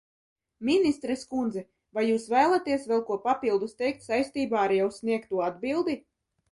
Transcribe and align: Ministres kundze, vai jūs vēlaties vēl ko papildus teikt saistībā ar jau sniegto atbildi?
Ministres 0.69 1.25
kundze, 1.33 1.63
vai 1.97 2.05
jūs 2.07 2.25
vēlaties 2.37 2.89
vēl 2.93 3.05
ko 3.11 3.21
papildus 3.29 3.81
teikt 3.83 4.11
saistībā 4.11 4.67
ar 4.67 4.79
jau 4.81 4.93
sniegto 5.01 5.49
atbildi? 5.53 6.01